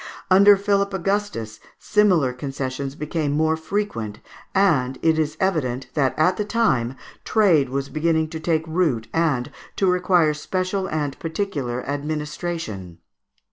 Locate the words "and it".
4.55-5.19